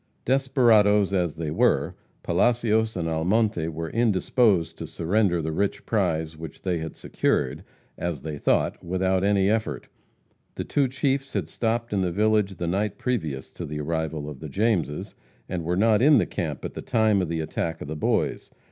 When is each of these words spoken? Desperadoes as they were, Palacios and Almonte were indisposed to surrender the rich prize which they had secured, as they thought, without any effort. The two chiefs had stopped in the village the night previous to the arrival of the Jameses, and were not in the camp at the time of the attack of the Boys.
Desperadoes 0.25 1.13
as 1.13 1.35
they 1.35 1.51
were, 1.51 1.93
Palacios 2.23 2.95
and 2.97 3.07
Almonte 3.07 3.67
were 3.67 3.91
indisposed 3.91 4.75
to 4.79 4.87
surrender 4.87 5.43
the 5.43 5.51
rich 5.51 5.85
prize 5.85 6.35
which 6.35 6.63
they 6.63 6.79
had 6.79 6.95
secured, 6.95 7.63
as 7.99 8.23
they 8.23 8.35
thought, 8.39 8.83
without 8.83 9.23
any 9.23 9.47
effort. 9.47 9.89
The 10.55 10.63
two 10.63 10.87
chiefs 10.87 11.33
had 11.33 11.47
stopped 11.47 11.93
in 11.93 12.01
the 12.01 12.11
village 12.11 12.55
the 12.57 12.65
night 12.65 12.97
previous 12.97 13.51
to 13.51 13.63
the 13.63 13.79
arrival 13.79 14.27
of 14.27 14.39
the 14.39 14.49
Jameses, 14.49 15.13
and 15.47 15.63
were 15.63 15.77
not 15.77 16.01
in 16.01 16.17
the 16.17 16.25
camp 16.25 16.65
at 16.65 16.73
the 16.73 16.81
time 16.81 17.21
of 17.21 17.29
the 17.29 17.39
attack 17.41 17.79
of 17.79 17.87
the 17.87 17.95
Boys. 17.95 18.49